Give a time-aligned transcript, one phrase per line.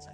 [0.00, 0.10] Sẽ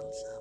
[0.00, 0.39] aku kenal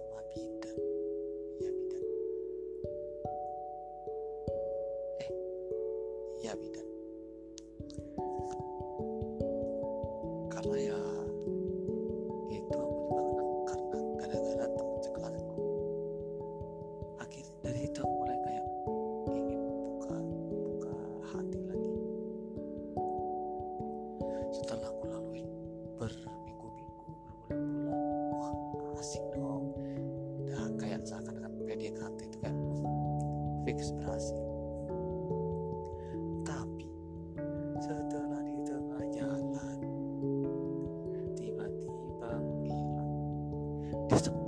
[44.09, 44.38] This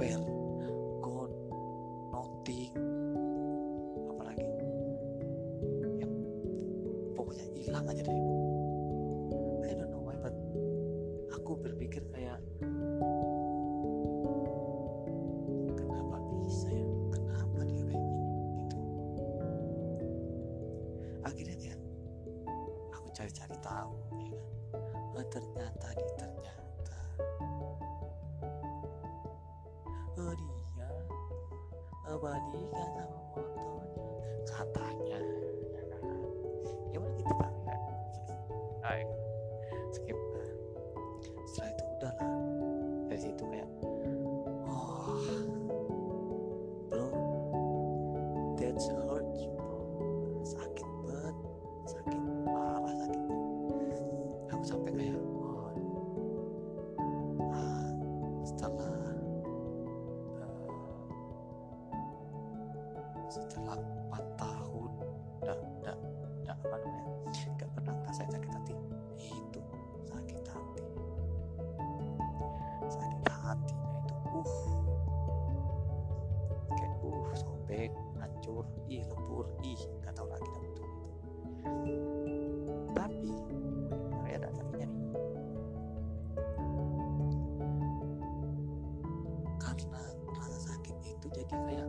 [91.32, 91.88] jadi kayak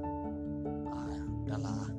[0.88, 1.91] ah, adalah.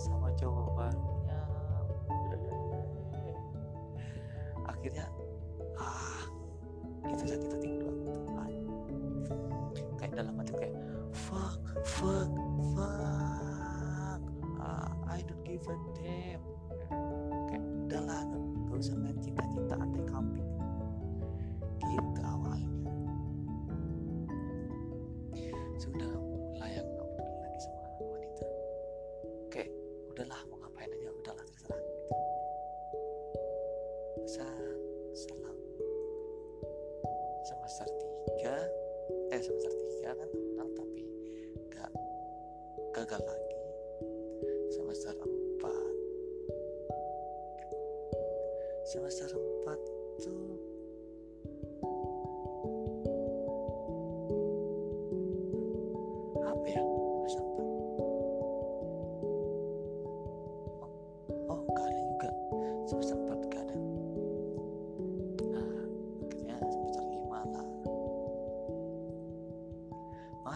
[0.00, 1.40] sama cowok barunya
[4.66, 5.06] akhirnya
[5.80, 6.24] ah
[7.12, 7.94] gitu sakit hati gue
[9.98, 10.76] kayak dalam hati kayak
[11.12, 12.30] fuck fuck
[12.76, 14.20] fuck.
[14.60, 16.42] Uh, I don't give a damn.
[17.48, 18.20] Kayak udahlah
[18.68, 19.16] gak usah main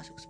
[0.00, 0.29] 하셨습니다.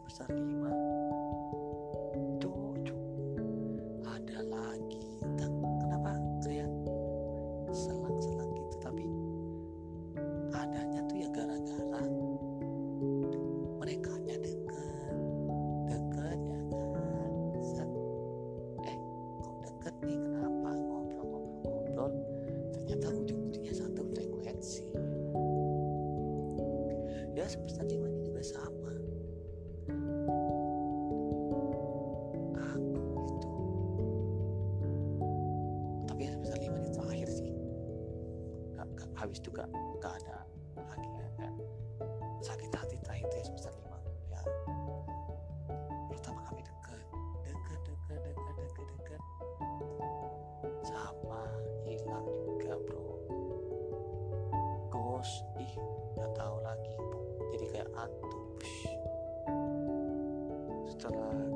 [39.21, 39.69] habis juga
[40.00, 40.49] gak, ada
[40.81, 41.53] lagi ya kan?
[42.41, 43.99] Sakit hati terakhir itu ya semester lima
[44.33, 44.41] ya.
[46.09, 47.05] Pertama kami dekat
[47.45, 49.23] dekat dekat dekat dekat dekat
[50.89, 51.45] sama
[51.85, 53.21] hilang juga bro.
[54.89, 55.75] Ghost ih
[56.17, 56.97] nggak tahu lagi
[57.53, 58.73] jadi kayak antus
[60.97, 61.50] setelah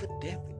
[0.00, 0.59] the devil.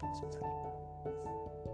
[0.00, 1.67] Semester 1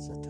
[0.00, 0.29] So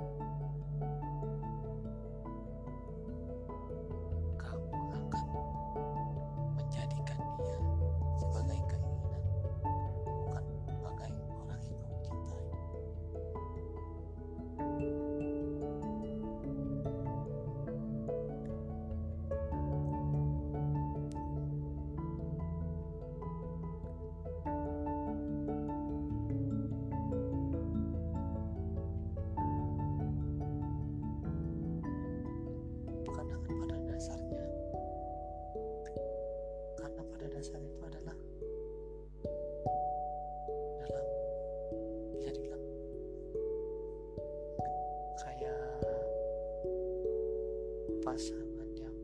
[48.11, 48.95] pasangan yang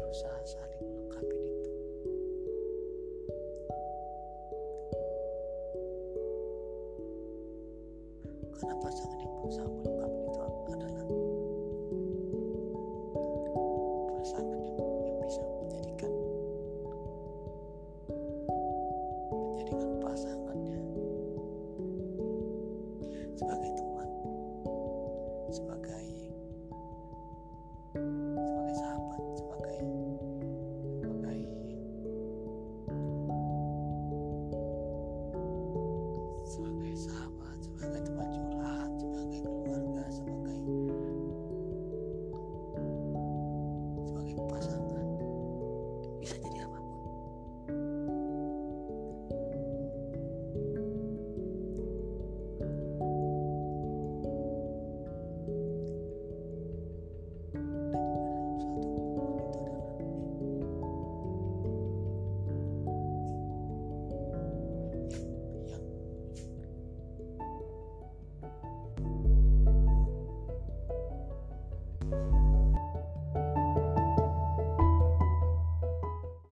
[0.00, 0.40] berusaha